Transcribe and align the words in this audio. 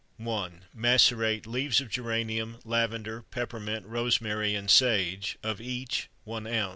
1. 0.17 0.63
Macerate: 0.73 1.45
Leaves 1.45 1.79
of 1.79 1.87
geranium, 1.87 2.57
lavender, 2.65 3.21
peppermint, 3.29 3.85
rosemary, 3.85 4.55
and 4.55 4.71
sage, 4.71 5.37
of 5.43 5.61
each 5.61 6.09
1 6.23 6.47
oz. 6.47 6.69